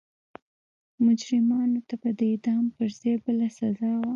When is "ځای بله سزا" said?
2.99-3.91